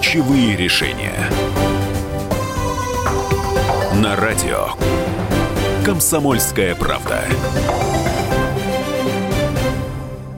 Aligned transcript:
Ключевые 0.00 0.56
решения. 0.56 1.28
На 4.02 4.16
радио. 4.16 4.68
Комсомольская 5.84 6.74
правда. 6.74 7.22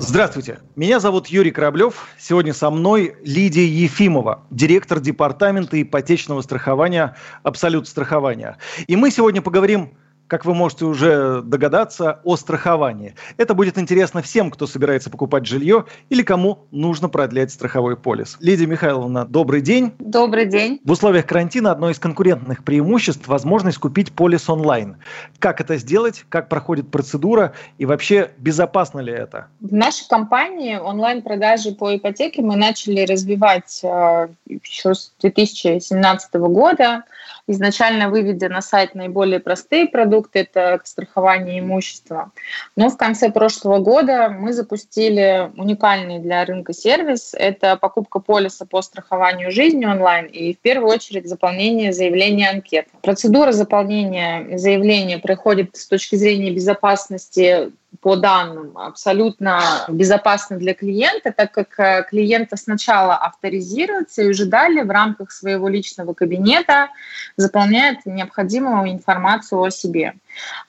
Здравствуйте, 0.00 0.58
меня 0.74 0.98
зовут 0.98 1.28
Юрий 1.28 1.52
Кораблев. 1.52 2.08
Сегодня 2.18 2.52
со 2.52 2.70
мной 2.70 3.14
Лидия 3.22 3.64
Ефимова, 3.64 4.44
директор 4.50 4.98
департамента 4.98 5.80
ипотечного 5.80 6.42
страхования 6.42 7.14
«Абсолют 7.44 7.86
страхования». 7.86 8.58
И 8.88 8.96
мы 8.96 9.12
сегодня 9.12 9.42
поговорим 9.42 9.94
как 10.32 10.46
вы 10.46 10.54
можете 10.54 10.86
уже 10.86 11.42
догадаться, 11.42 12.20
о 12.24 12.36
страховании. 12.36 13.14
Это 13.36 13.52
будет 13.52 13.76
интересно 13.76 14.22
всем, 14.22 14.50
кто 14.50 14.66
собирается 14.66 15.10
покупать 15.10 15.44
жилье 15.44 15.84
или 16.08 16.22
кому 16.22 16.60
нужно 16.70 17.10
продлять 17.10 17.52
страховой 17.52 17.98
полис. 17.98 18.38
Лидия 18.40 18.64
Михайловна, 18.64 19.26
добрый 19.26 19.60
день. 19.60 19.92
Добрый 19.98 20.46
день. 20.46 20.80
В 20.86 20.92
условиях 20.92 21.26
карантина 21.26 21.70
одно 21.70 21.90
из 21.90 21.98
конкурентных 21.98 22.64
преимуществ– 22.64 23.26
возможность 23.28 23.76
купить 23.76 24.12
полис 24.12 24.48
онлайн. 24.48 24.96
Как 25.38 25.60
это 25.60 25.76
сделать, 25.76 26.24
как 26.30 26.48
проходит 26.48 26.90
процедура 26.90 27.52
и 27.76 27.84
вообще 27.84 28.30
безопасно 28.38 29.00
ли 29.00 29.12
это? 29.12 29.48
В 29.60 29.74
нашей 29.74 30.08
компании 30.08 30.78
онлайн-продажи 30.78 31.72
по 31.72 31.94
ипотеке 31.94 32.40
мы 32.40 32.56
начали 32.56 33.02
развивать 33.02 33.80
э, 33.84 34.28
еще 34.46 34.94
с 34.94 35.12
2017 35.20 36.34
года 36.36 37.04
изначально 37.46 38.08
выведя 38.08 38.48
на 38.48 38.62
сайт 38.62 38.94
наиболее 38.94 39.40
простые 39.40 39.86
продукты, 39.86 40.40
это 40.40 40.80
страхование 40.84 41.60
имущества. 41.60 42.30
Но 42.76 42.88
в 42.88 42.96
конце 42.96 43.30
прошлого 43.30 43.78
года 43.78 44.28
мы 44.28 44.52
запустили 44.52 45.50
уникальный 45.56 46.18
для 46.18 46.44
рынка 46.44 46.72
сервис. 46.72 47.34
Это 47.34 47.76
покупка 47.76 48.20
полиса 48.20 48.64
по 48.64 48.82
страхованию 48.82 49.50
жизни 49.50 49.84
онлайн 49.84 50.26
и 50.26 50.54
в 50.54 50.58
первую 50.58 50.92
очередь 50.92 51.28
заполнение 51.28 51.92
заявления 51.92 52.50
анкеты. 52.50 52.90
Процедура 53.02 53.52
заполнения 53.52 54.56
заявления 54.56 55.18
проходит 55.18 55.76
с 55.76 55.86
точки 55.86 56.16
зрения 56.16 56.50
безопасности 56.50 57.72
по 58.00 58.16
данным 58.16 58.76
абсолютно 58.78 59.60
безопасно 59.88 60.56
для 60.56 60.74
клиента, 60.74 61.32
так 61.32 61.52
как 61.52 61.78
э, 61.78 62.04
клиента 62.08 62.56
сначала 62.56 63.14
авторизируется 63.16 64.22
и 64.22 64.28
уже 64.28 64.46
далее 64.46 64.84
в 64.84 64.90
рамках 64.90 65.30
своего 65.30 65.68
личного 65.68 66.14
кабинета 66.14 66.88
заполняет 67.36 68.06
необходимую 68.06 68.90
информацию 68.90 69.60
о 69.60 69.70
себе. 69.70 70.14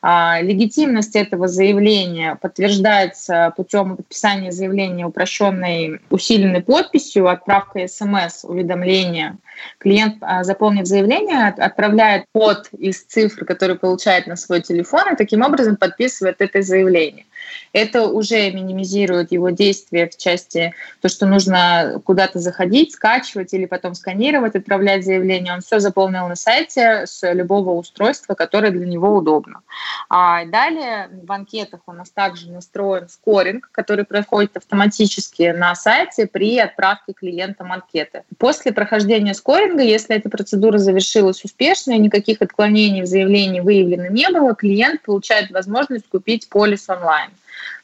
А, 0.01 0.41
легитимность 0.41 1.15
этого 1.15 1.47
заявления 1.47 2.37
подтверждается 2.41 3.53
путем 3.55 3.97
подписания 3.97 4.51
заявления 4.51 5.05
упрощенной 5.05 6.01
усиленной 6.09 6.61
подписью, 6.61 7.27
отправкой 7.27 7.87
смс 7.87 8.43
уведомления. 8.43 9.37
Клиент, 9.77 10.17
а, 10.21 10.43
заполнив 10.43 10.85
заявление, 10.85 11.47
отправляет 11.47 12.25
код 12.33 12.67
из 12.77 13.03
цифр, 13.03 13.45
который 13.45 13.77
получает 13.77 14.27
на 14.27 14.35
свой 14.35 14.61
телефон, 14.61 15.13
и 15.13 15.15
таким 15.15 15.41
образом 15.41 15.77
подписывает 15.77 16.37
это 16.39 16.61
заявление. 16.61 17.25
Это 17.73 18.07
уже 18.07 18.51
минимизирует 18.51 19.31
его 19.31 19.49
действия 19.49 20.07
в 20.07 20.15
части 20.17 20.73
то, 21.01 21.09
что 21.09 21.25
нужно 21.25 22.01
куда-то 22.05 22.39
заходить, 22.39 22.93
скачивать 22.93 23.53
или 23.53 23.65
потом 23.65 23.95
сканировать, 23.95 24.55
отправлять 24.55 25.03
заявление. 25.03 25.53
Он 25.53 25.61
все 25.61 25.79
заполнил 25.79 26.27
на 26.27 26.35
сайте 26.35 27.05
с 27.05 27.33
любого 27.33 27.71
устройства, 27.71 28.35
которое 28.35 28.71
для 28.71 28.85
него 28.85 29.15
удобно. 29.15 29.61
А 30.09 30.45
далее 30.45 31.09
в 31.23 31.31
анкетах 31.31 31.81
у 31.87 31.93
нас 31.93 32.09
также 32.11 32.51
настроен 32.51 33.09
скоринг, 33.09 33.69
который 33.71 34.05
проходит 34.05 34.57
автоматически 34.57 35.53
на 35.55 35.75
сайте 35.75 36.27
при 36.27 36.59
отправке 36.59 37.13
клиентам 37.13 37.71
анкеты. 37.71 38.23
После 38.37 38.71
прохождения 38.71 39.33
скоринга, 39.33 39.83
если 39.83 40.15
эта 40.15 40.29
процедура 40.29 40.77
завершилась 40.77 41.43
успешно 41.43 41.93
и 41.93 41.99
никаких 41.99 42.41
отклонений 42.41 43.01
в 43.01 43.07
заявлении 43.07 43.59
выявлено 43.59 44.07
не 44.07 44.29
было, 44.29 44.55
клиент 44.55 45.01
получает 45.01 45.51
возможность 45.51 46.07
купить 46.09 46.49
полис 46.49 46.87
онлайн. 46.89 47.31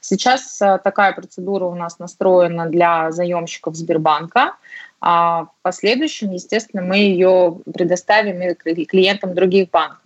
Сейчас 0.01 0.61
э, 0.61 0.79
такая 0.83 1.13
процедура 1.13 1.65
у 1.65 1.75
нас 1.75 1.99
настроена 1.99 2.67
для 2.67 3.11
заемщиков 3.11 3.75
Сбербанка. 3.75 4.55
А 5.01 5.43
в 5.43 5.51
последующем, 5.61 6.31
естественно, 6.31 6.81
мы 6.81 6.97
ее 6.97 7.57
предоставим 7.73 8.41
и 8.41 8.85
клиентам 8.85 9.33
других 9.33 9.69
банков. 9.69 9.99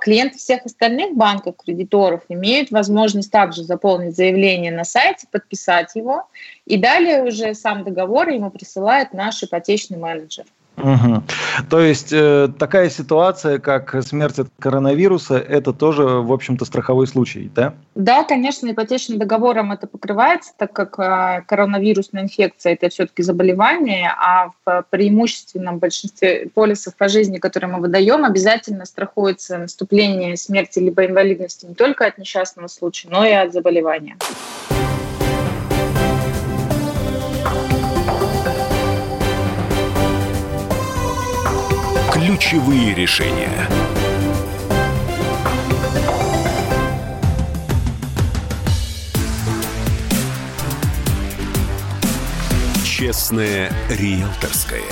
Клиенты 0.00 0.38
всех 0.38 0.64
остальных 0.64 1.14
банков, 1.14 1.56
кредиторов 1.62 2.22
имеют 2.30 2.70
возможность 2.70 3.30
также 3.30 3.62
заполнить 3.62 4.16
заявление 4.16 4.72
на 4.72 4.84
сайте, 4.84 5.26
подписать 5.30 5.94
его, 5.94 6.26
и 6.64 6.78
далее 6.78 7.22
уже 7.22 7.54
сам 7.54 7.84
договор 7.84 8.30
ему 8.30 8.50
присылает 8.50 9.12
наш 9.12 9.42
ипотечный 9.42 9.98
менеджер. 9.98 10.46
Угу. 10.76 11.22
То 11.70 11.80
есть 11.80 12.12
э, 12.12 12.48
такая 12.58 12.90
ситуация, 12.90 13.58
как 13.58 13.94
смерть 14.04 14.38
от 14.40 14.48
коронавируса, 14.58 15.38
это 15.38 15.72
тоже, 15.72 16.04
в 16.04 16.32
общем-то, 16.32 16.64
страховой 16.64 17.06
случай, 17.06 17.50
да? 17.54 17.74
Да, 17.94 18.24
конечно, 18.24 18.70
ипотечным 18.70 19.18
договором 19.18 19.72
это 19.72 19.86
покрывается, 19.86 20.52
так 20.56 20.72
как 20.72 20.98
э, 20.98 21.42
коронавирусная 21.46 22.22
инфекция 22.22 22.72
это 22.72 22.88
все-таки 22.88 23.22
заболевание, 23.22 24.12
а 24.18 24.50
в 24.64 24.84
преимущественном 24.90 25.78
большинстве 25.78 26.48
полисов 26.52 26.96
по 26.96 27.08
жизни, 27.08 27.38
которые 27.38 27.70
мы 27.70 27.80
выдаем, 27.80 28.24
обязательно 28.24 28.84
страхуется 28.84 29.58
наступление 29.58 30.36
смерти 30.36 30.80
либо 30.80 31.06
инвалидности 31.06 31.66
не 31.66 31.74
только 31.74 32.06
от 32.06 32.18
несчастного 32.18 32.66
случая, 32.66 33.08
но 33.10 33.24
и 33.24 33.30
от 33.30 33.52
заболевания. 33.52 34.16
Ключевые 42.34 42.96
решения. 42.96 43.68
Честное 52.84 53.72
риэлторское. 53.88 54.82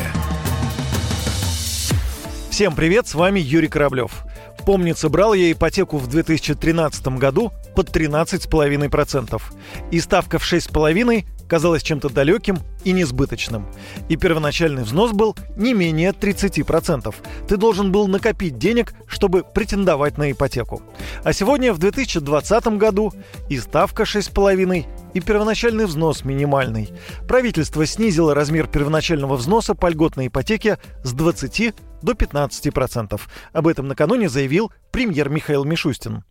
Всем 2.49 2.77
привет, 2.77 3.09
с 3.09 3.15
вами 3.17 3.41
Юрий 3.41 3.67
Кораблев. 3.67 4.25
Помнится, 4.65 5.09
брал 5.09 5.35
я 5.35 5.51
ипотеку 5.51 5.99
в 5.99 6.07
2013 6.07 7.09
году 7.19 7.53
под 7.75 7.89
13,5%. 7.91 9.43
И 9.91 9.99
ставка 9.99 10.39
в 10.39 10.45
6,5% 10.45 11.25
казалась 11.49 11.83
чем-то 11.83 12.09
далеким 12.09 12.59
и 12.85 12.93
несбыточным. 12.93 13.67
И 14.09 14.17
первоначальный 14.17 14.83
взнос 14.83 15.13
был 15.13 15.37
не 15.57 15.75
менее 15.75 16.11
30%. 16.11 17.15
Ты 17.49 17.57
должен 17.57 17.93
был 17.93 18.09
накопить 18.09 18.59
денег, 18.59 18.95
чтобы 19.07 19.45
претендовать 19.45 20.19
на 20.19 20.33
ипотеку. 20.33 20.83
А 21.25 21.33
сегодня, 21.33 21.73
в 21.73 21.79
2020 21.79 22.67
году, 22.79 23.13
и 23.49 23.59
ставка 23.59 24.05
6,5%, 24.05 24.87
и 25.15 25.21
первоначальный 25.21 25.87
взнос 25.87 26.25
минимальный. 26.25 26.89
Правительство 27.29 27.85
снизило 27.87 28.35
размер 28.35 28.67
первоначального 28.67 29.37
взноса 29.37 29.75
по 29.75 29.89
льготной 29.89 30.29
ипотеке 30.29 30.79
с 31.05 31.13
20 31.13 31.75
до 32.03 32.13
15%. 32.13 33.21
Об 33.53 33.69
этом 33.69 33.89
накануне 33.89 34.29
заявил 34.29 34.73
премьер 34.91 35.29
Михаил 35.29 35.65
Мишустин. 35.65 36.25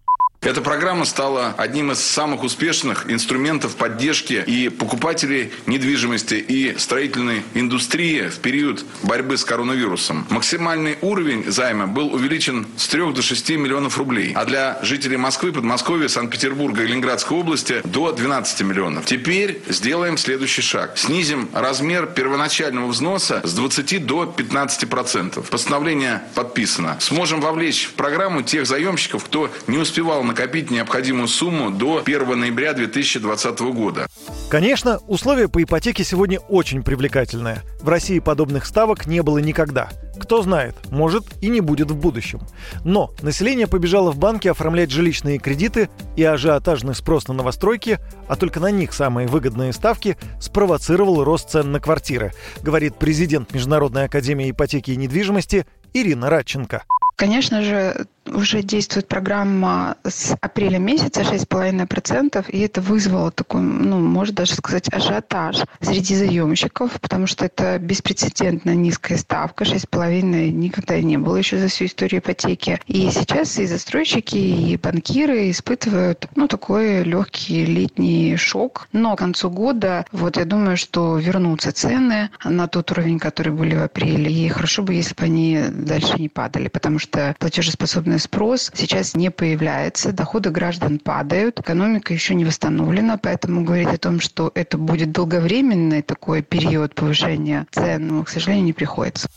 Эта 0.43 0.59
программа 0.61 1.05
стала 1.05 1.53
одним 1.55 1.91
из 1.91 1.99
самых 1.99 2.41
успешных 2.41 3.05
инструментов 3.11 3.75
поддержки 3.75 4.43
и 4.47 4.69
покупателей 4.69 5.51
недвижимости 5.67 6.33
и 6.33 6.75
строительной 6.79 7.43
индустрии 7.53 8.27
в 8.27 8.39
период 8.39 8.83
борьбы 9.03 9.37
с 9.37 9.45
коронавирусом. 9.45 10.25
Максимальный 10.31 10.97
уровень 11.01 11.43
займа 11.51 11.85
был 11.85 12.11
увеличен 12.11 12.65
с 12.75 12.87
3 12.87 13.13
до 13.13 13.21
6 13.21 13.51
миллионов 13.51 13.99
рублей, 13.99 14.33
а 14.35 14.45
для 14.45 14.79
жителей 14.81 15.17
Москвы, 15.17 15.51
Подмосковья, 15.51 16.07
Санкт-Петербурга 16.07 16.81
и 16.81 16.87
Ленинградской 16.87 17.37
области 17.37 17.81
до 17.83 18.11
12 18.11 18.61
миллионов. 18.61 19.05
Теперь 19.05 19.61
сделаем 19.67 20.17
следующий 20.17 20.63
шаг. 20.63 20.97
Снизим 20.97 21.49
размер 21.53 22.07
первоначального 22.07 22.87
взноса 22.87 23.41
с 23.43 23.53
20 23.53 24.07
до 24.07 24.25
15 24.25 24.89
процентов. 24.89 25.51
Постановление 25.51 26.23
подписано. 26.33 26.97
Сможем 26.99 27.41
вовлечь 27.41 27.85
в 27.85 27.93
программу 27.93 28.41
тех 28.41 28.65
заемщиков, 28.65 29.23
кто 29.25 29.51
не 29.67 29.77
успевал 29.77 30.23
накопить 30.31 30.71
необходимую 30.71 31.27
сумму 31.27 31.71
до 31.71 32.01
1 32.05 32.39
ноября 32.39 32.71
2020 32.71 33.59
года. 33.73 34.07
Конечно, 34.49 34.99
условия 35.07 35.49
по 35.49 35.61
ипотеке 35.61 36.05
сегодня 36.05 36.39
очень 36.39 36.83
привлекательные. 36.83 37.63
В 37.81 37.89
России 37.89 38.19
подобных 38.19 38.65
ставок 38.65 39.07
не 39.07 39.21
было 39.23 39.39
никогда. 39.39 39.89
Кто 40.21 40.41
знает, 40.41 40.75
может 40.89 41.25
и 41.41 41.49
не 41.49 41.59
будет 41.59 41.91
в 41.91 41.97
будущем. 41.97 42.39
Но 42.85 43.13
население 43.21 43.67
побежало 43.67 44.11
в 44.11 44.19
банки 44.19 44.47
оформлять 44.47 44.89
жилищные 44.89 45.37
кредиты, 45.37 45.89
и 46.15 46.23
ажиотажный 46.23 46.95
спрос 46.95 47.27
на 47.27 47.33
новостройки, 47.33 47.99
а 48.29 48.37
только 48.37 48.61
на 48.61 48.71
них 48.71 48.93
самые 48.93 49.27
выгодные 49.27 49.73
ставки, 49.73 50.17
спровоцировал 50.39 51.25
рост 51.25 51.49
цен 51.49 51.73
на 51.73 51.81
квартиры, 51.81 52.31
говорит 52.61 52.95
президент 52.95 53.53
Международной 53.53 54.05
академии 54.05 54.51
ипотеки 54.51 54.91
и 54.91 54.95
недвижимости 54.95 55.65
Ирина 55.93 56.29
Радченко. 56.29 56.83
Конечно 57.17 57.61
же, 57.61 58.07
уже 58.31 58.63
действует 58.63 59.07
программа 59.07 59.97
с 60.03 60.35
апреля 60.41 60.77
месяца 60.77 61.21
6,5%, 61.21 62.49
и 62.49 62.59
это 62.59 62.81
вызвало 62.81 63.31
такой, 63.31 63.61
ну, 63.61 63.99
можно 63.99 64.35
даже 64.35 64.55
сказать, 64.55 64.91
ажиотаж 64.91 65.57
среди 65.81 66.15
заемщиков, 66.15 66.99
потому 66.99 67.27
что 67.27 67.45
это 67.45 67.77
беспрецедентно 67.79 68.73
низкая 68.75 69.17
ставка, 69.17 69.63
6,5% 69.63 70.49
никогда 70.51 70.99
не 71.01 71.17
было 71.17 71.37
еще 71.37 71.57
за 71.57 71.67
всю 71.67 71.85
историю 71.85 72.21
ипотеки. 72.21 72.79
И 72.87 73.09
сейчас 73.11 73.57
и 73.59 73.65
застройщики, 73.65 74.37
и 74.37 74.77
банкиры 74.77 75.49
испытывают, 75.49 76.27
ну, 76.35 76.47
такой 76.47 77.03
легкий 77.03 77.65
летний 77.65 78.35
шок. 78.37 78.87
Но 78.93 79.15
к 79.15 79.19
концу 79.19 79.49
года, 79.49 80.05
вот 80.11 80.37
я 80.37 80.45
думаю, 80.45 80.77
что 80.77 81.17
вернутся 81.17 81.71
цены 81.71 82.29
на 82.43 82.67
тот 82.67 82.91
уровень, 82.91 83.19
который 83.19 83.53
были 83.53 83.75
в 83.75 83.83
апреле, 83.83 84.31
и 84.31 84.47
хорошо 84.47 84.83
бы, 84.83 84.93
если 84.93 85.15
бы 85.15 85.23
они 85.23 85.59
дальше 85.69 86.19
не 86.19 86.29
падали, 86.29 86.67
потому 86.67 86.99
что 86.99 87.35
платежеспособный 87.39 88.19
спрос 88.21 88.71
сейчас 88.73 89.15
не 89.15 89.29
появляется, 89.29 90.11
доходы 90.11 90.49
граждан 90.49 90.99
падают, 90.99 91.59
экономика 91.59 92.13
еще 92.13 92.35
не 92.35 92.45
восстановлена, 92.45 93.17
поэтому 93.17 93.63
говорить 93.63 93.89
о 93.89 93.97
том, 93.97 94.19
что 94.19 94.51
это 94.55 94.77
будет 94.77 95.11
долговременный 95.11 96.01
такой 96.01 96.41
период 96.41 96.95
повышения 96.95 97.67
цен, 97.71 98.07
ну, 98.07 98.23
к 98.23 98.29
сожалению, 98.29 98.65
не 98.65 98.73
приходится. 98.73 99.27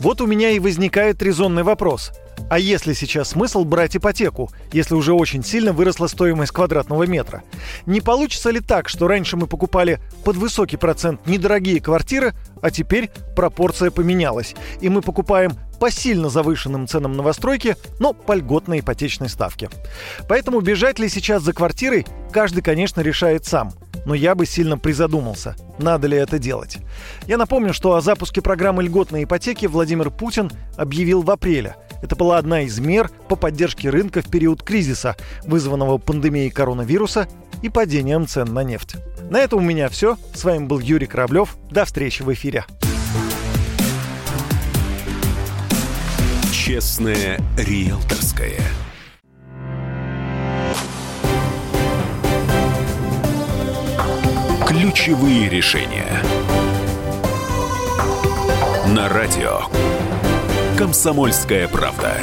Вот 0.00 0.20
у 0.20 0.26
меня 0.26 0.50
и 0.50 0.60
возникает 0.60 1.22
резонный 1.22 1.64
вопрос. 1.64 2.12
А 2.50 2.58
если 2.58 2.92
сейчас 2.92 3.30
смысл 3.30 3.64
брать 3.64 3.96
ипотеку, 3.96 4.50
если 4.72 4.94
уже 4.94 5.12
очень 5.12 5.44
сильно 5.44 5.72
выросла 5.72 6.06
стоимость 6.06 6.52
квадратного 6.52 7.04
метра? 7.06 7.42
Не 7.86 8.00
получится 8.00 8.50
ли 8.50 8.60
так, 8.60 8.88
что 8.88 9.08
раньше 9.08 9.36
мы 9.36 9.46
покупали 9.46 10.00
под 10.24 10.36
высокий 10.36 10.76
процент 10.76 11.26
недорогие 11.26 11.80
квартиры, 11.80 12.34
а 12.62 12.70
теперь 12.70 13.10
пропорция 13.36 13.90
поменялась, 13.90 14.54
и 14.80 14.88
мы 14.88 15.02
покупаем 15.02 15.52
по 15.78 15.90
сильно 15.90 16.28
завышенным 16.28 16.88
ценам 16.88 17.16
новостройки, 17.16 17.76
но 18.00 18.12
по 18.12 18.32
льготной 18.32 18.80
ипотечной 18.80 19.28
ставке. 19.28 19.68
Поэтому 20.28 20.60
бежать 20.60 20.98
ли 20.98 21.08
сейчас 21.08 21.42
за 21.42 21.52
квартирой, 21.52 22.06
каждый, 22.32 22.62
конечно, 22.62 23.00
решает 23.00 23.44
сам– 23.44 23.72
но 24.04 24.14
я 24.14 24.34
бы 24.34 24.46
сильно 24.46 24.78
призадумался, 24.78 25.56
надо 25.78 26.06
ли 26.06 26.16
это 26.16 26.38
делать. 26.38 26.78
Я 27.26 27.36
напомню, 27.36 27.72
что 27.72 27.94
о 27.94 28.00
запуске 28.00 28.42
программы 28.42 28.82
льготной 28.82 29.24
ипотеки 29.24 29.66
Владимир 29.66 30.10
Путин 30.10 30.50
объявил 30.76 31.22
в 31.22 31.30
апреле. 31.30 31.76
Это 32.02 32.16
была 32.16 32.38
одна 32.38 32.62
из 32.62 32.78
мер 32.78 33.10
по 33.28 33.36
поддержке 33.36 33.90
рынка 33.90 34.22
в 34.22 34.30
период 34.30 34.62
кризиса, 34.62 35.16
вызванного 35.44 35.98
пандемией 35.98 36.50
коронавируса 36.50 37.28
и 37.62 37.68
падением 37.68 38.26
цен 38.26 38.52
на 38.54 38.62
нефть. 38.62 38.96
На 39.30 39.40
этом 39.40 39.58
у 39.58 39.62
меня 39.62 39.88
все. 39.88 40.16
С 40.32 40.44
вами 40.44 40.64
был 40.64 40.78
Юрий 40.78 41.06
Кораблев. 41.06 41.56
До 41.70 41.84
встречи 41.84 42.22
в 42.22 42.32
эфире. 42.32 42.64
Честное 46.52 47.38
риэлторское. 47.56 48.60
Ключевые 55.08 55.48
решения. 55.48 56.22
На 58.88 59.08
радио. 59.08 59.62
Комсомольская 60.76 61.66
правда. 61.66 62.18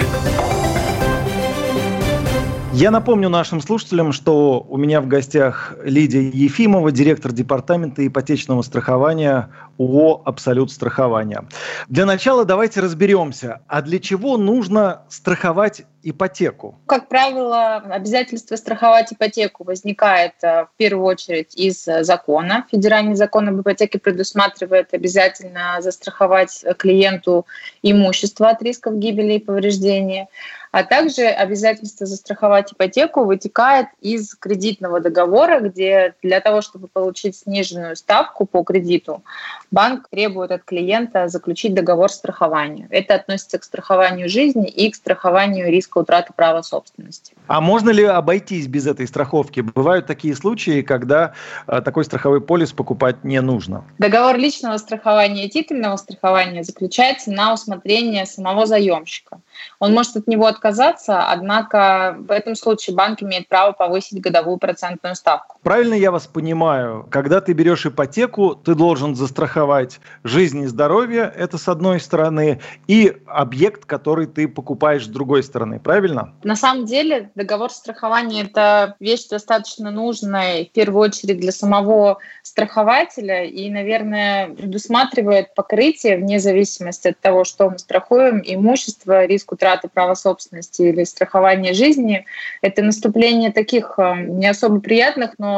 Я 2.77 2.91
напомню 2.91 3.29
нашим 3.29 3.61
слушателям, 3.61 4.11
что 4.11 4.59
у 4.59 4.75
меня 4.75 4.99
в 4.99 5.07
гостях 5.07 5.73
Лидия 5.85 6.27
Ефимова, 6.27 6.91
директор 6.91 7.31
департамента 7.31 8.05
ипотечного 8.05 8.63
страхования 8.63 9.49
ООО 9.79 10.21
«Абсолют 10.25 10.73
страхования». 10.73 11.45
Для 11.87 12.05
начала 12.05 12.43
давайте 12.43 12.81
разберемся, 12.81 13.61
а 13.67 13.81
для 13.81 13.99
чего 13.99 14.35
нужно 14.35 15.03
страховать 15.07 15.83
ипотеку? 16.03 16.77
Как 16.85 17.07
правило, 17.07 17.77
обязательство 17.77 18.57
страховать 18.57 19.13
ипотеку 19.13 19.63
возникает 19.63 20.33
э, 20.43 20.65
в 20.65 20.69
первую 20.77 21.05
очередь 21.05 21.55
из 21.55 21.83
закона. 22.01 22.65
Федеральный 22.69 23.15
закон 23.15 23.47
об 23.47 23.61
ипотеке 23.61 23.99
предусматривает 23.99 24.93
обязательно 24.93 25.77
застраховать 25.79 26.63
клиенту 26.77 27.47
имущество 27.81 28.49
от 28.49 28.61
рисков 28.61 28.97
гибели 28.99 29.33
и 29.33 29.39
повреждения. 29.39 30.27
А 30.75 30.83
также 30.83 31.21
обязательство 31.27 32.05
застраховать 32.05 32.73
ипотеку 32.73 33.23
вытекает 33.23 33.87
из 34.01 34.35
кредитного 34.35 34.99
договора, 34.99 35.61
где 35.61 36.15
для 36.21 36.41
того, 36.41 36.59
чтобы 36.59 36.89
получить 36.89 37.37
сниженную 37.37 37.95
ставку 37.95 38.45
по 38.45 38.61
кредиту, 38.61 39.23
банк 39.71 40.09
требует 40.09 40.51
от 40.51 40.65
клиента 40.65 41.29
заключить 41.29 41.73
договор 41.73 42.11
страхования. 42.11 42.87
Это 42.89 43.15
относится 43.15 43.57
к 43.57 43.63
страхованию 43.63 44.27
жизни 44.27 44.67
и 44.67 44.91
к 44.91 44.95
страхованию 44.95 45.71
риска 45.71 45.99
утраты 45.99 46.33
права 46.35 46.61
собственности. 46.61 47.35
А 47.47 47.61
можно 47.61 47.91
ли 47.91 48.03
обойтись 48.03 48.67
без 48.67 48.85
этой 48.85 49.07
страховки? 49.07 49.61
Бывают 49.61 50.07
такие 50.07 50.35
случаи, 50.35 50.81
когда 50.81 51.35
э, 51.67 51.79
такой 51.85 52.03
страховой 52.03 52.41
полис 52.41 52.73
покупать 52.73 53.23
не 53.23 53.39
нужно. 53.39 53.85
Договор 53.97 54.35
личного 54.35 54.75
страхования 54.75 55.45
и 55.45 55.49
титульного 55.49 55.95
страхования 55.95 56.65
заключается 56.65 57.31
на 57.31 57.53
усмотрение 57.53 58.25
самого 58.25 58.65
заемщика. 58.65 59.39
Он 59.79 59.93
может 59.93 60.15
от 60.15 60.27
него 60.27 60.45
отказаться, 60.45 61.29
однако 61.29 62.15
в 62.17 62.31
этом 62.31 62.55
случае 62.55 62.95
банк 62.95 63.21
имеет 63.23 63.47
право 63.47 63.71
повысить 63.71 64.21
годовую 64.21 64.57
процентную 64.57 65.15
ставку. 65.15 65.54
Правильно 65.65 65.95
я 65.95 66.11
вас 66.11 66.27
понимаю, 66.27 67.07
когда 67.09 67.41
ты 67.41 67.53
берешь 67.53 67.87
ипотеку, 67.87 68.53
ты 68.53 68.75
должен 68.75 69.15
застраховать 69.15 69.99
жизнь 70.23 70.61
и 70.61 70.67
здоровье, 70.67 71.33
это 71.35 71.57
с 71.57 71.67
одной 71.67 71.99
стороны, 71.99 72.59
и 72.85 73.17
объект, 73.25 73.85
который 73.85 74.27
ты 74.27 74.47
покупаешь 74.47 75.05
с 75.05 75.07
другой 75.07 75.41
стороны, 75.41 75.79
правильно? 75.79 76.35
На 76.43 76.55
самом 76.55 76.85
деле 76.85 77.31
договор 77.33 77.71
страхования– 77.71 78.43
это 78.43 78.95
вещь 78.99 79.27
достаточно 79.27 79.89
нужная, 79.89 80.65
в 80.65 80.69
первую 80.69 81.01
очередь 81.01 81.39
для 81.39 81.51
самого 81.51 82.19
страхователя, 82.43 83.43
и, 83.43 83.67
наверное, 83.71 84.49
предусматривает 84.49 85.55
покрытие 85.55 86.17
вне 86.17 86.39
зависимости 86.39 87.07
от 87.07 87.19
того, 87.19 87.43
что 87.43 87.71
мы 87.71 87.79
страхуем, 87.79 88.39
имущество, 88.45 89.25
риск 89.25 89.53
утраты 89.53 89.87
права 89.91 90.13
собственности 90.13 90.83
или 90.83 91.05
страхование 91.05 91.73
жизни, 91.73 92.27
это 92.61 92.83
наступление 92.83 93.51
таких 93.51 93.95
э, 93.97 94.13
не 94.27 94.45
особо 94.45 94.79
приятных, 94.79 95.31
но 95.39 95.54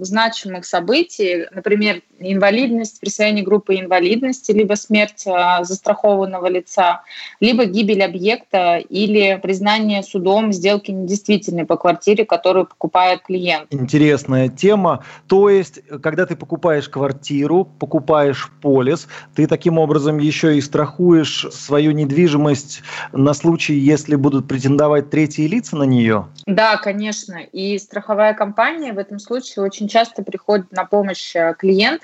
значимых 0.00 0.64
событий, 0.64 1.46
например, 1.52 2.02
инвалидность, 2.20 3.00
присвоение 3.00 3.44
группы 3.44 3.76
инвалидности, 3.76 4.52
либо 4.52 4.74
смерть 4.74 5.26
э, 5.26 5.64
застрахованного 5.64 6.46
лица, 6.46 7.02
либо 7.40 7.64
гибель 7.64 8.02
объекта 8.02 8.76
или 8.76 9.38
признание 9.42 10.02
судом 10.02 10.52
сделки 10.52 10.90
недействительной 10.90 11.64
по 11.64 11.76
квартире, 11.76 12.24
которую 12.24 12.66
покупает 12.66 13.22
клиент. 13.22 13.66
Интересная 13.70 14.48
тема. 14.48 15.04
То 15.26 15.48
есть, 15.48 15.80
когда 16.02 16.26
ты 16.26 16.36
покупаешь 16.36 16.88
квартиру, 16.88 17.64
покупаешь 17.64 18.50
полис, 18.60 19.08
ты 19.34 19.46
таким 19.46 19.78
образом 19.78 20.18
еще 20.18 20.56
и 20.56 20.60
страхуешь 20.60 21.46
свою 21.50 21.92
недвижимость 21.92 22.82
на 23.12 23.34
случай, 23.34 23.74
если 23.74 24.16
будут 24.16 24.46
претендовать 24.46 25.10
третьи 25.10 25.46
лица 25.46 25.76
на 25.76 25.84
нее? 25.84 26.28
Да, 26.46 26.76
конечно. 26.76 27.38
И 27.52 27.78
страховая 27.78 28.34
компания 28.34 28.92
в 28.92 28.98
этом 28.98 29.18
случае 29.18 29.64
очень 29.64 29.88
часто 29.88 30.22
приходит 30.22 30.72
на 30.72 30.84
помощь 30.84 31.34
э, 31.34 31.54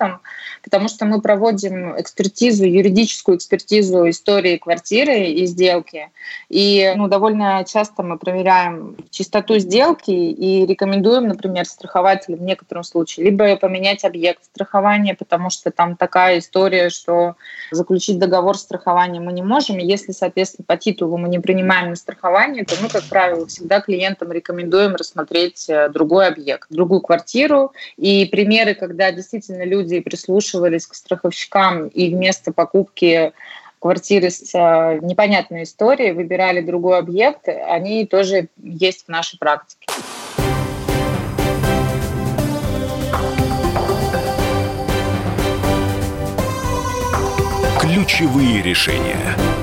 клиентам, 0.06 0.20
потому 0.62 0.88
что 0.88 1.04
мы 1.04 1.20
проводим 1.20 1.98
экспертизу, 2.00 2.64
юридическую 2.64 3.36
экспертизу 3.36 4.08
истории 4.08 4.56
квартиры 4.56 5.26
и 5.26 5.46
сделки. 5.46 6.10
И 6.48 6.92
ну, 6.96 7.08
довольно 7.08 7.64
часто 7.64 8.02
мы 8.02 8.18
проверяем 8.18 8.96
чистоту 9.10 9.58
сделки 9.58 10.10
и 10.10 10.66
рекомендуем, 10.66 11.28
например, 11.28 11.66
страхователю 11.66 12.36
в 12.38 12.42
некотором 12.42 12.84
случае 12.84 13.26
либо 13.26 13.56
поменять 13.56 14.04
объект 14.04 14.44
страхования, 14.44 15.14
потому 15.14 15.50
что 15.50 15.70
там 15.70 15.96
такая 15.96 16.38
история, 16.38 16.90
что 16.90 17.36
заключить 17.70 18.18
договор 18.18 18.58
страхования 18.58 19.20
мы 19.20 19.32
не 19.32 19.42
можем. 19.42 19.78
Если, 19.78 20.12
соответственно, 20.12 20.64
по 20.66 20.76
титулу 20.76 20.96
титулу 20.96 21.18
мы 21.18 21.28
не 21.28 21.38
принимаем 21.38 21.90
на 21.90 21.96
страхование, 21.96 22.64
то 22.64 22.74
мы, 22.82 22.88
как 22.88 23.04
правило, 23.04 23.46
всегда 23.46 23.80
клиентам 23.80 24.32
рекомендуем 24.32 24.94
рассмотреть 24.94 25.68
э, 25.68 25.88
другой 25.88 26.28
объект, 26.28 26.68
другую 26.70 27.00
квартиру. 27.00 27.72
И 27.96 28.26
примеры, 28.26 28.74
когда 28.74 29.12
действительно 29.12 29.64
люди 29.64 29.95
прислушивались 30.00 30.86
к 30.86 30.94
страховщикам 30.94 31.88
и 31.88 32.14
вместо 32.14 32.52
покупки 32.52 33.32
квартиры 33.78 34.30
с 34.30 34.54
э, 34.54 34.98
непонятной 35.02 35.62
историей 35.64 36.12
выбирали 36.12 36.60
другой 36.60 36.98
объект, 36.98 37.48
они 37.48 38.06
тоже 38.06 38.48
есть 38.62 39.06
в 39.06 39.08
нашей 39.08 39.38
практике. 39.38 39.86
Ключевые 47.80 48.62
решения. 48.62 49.55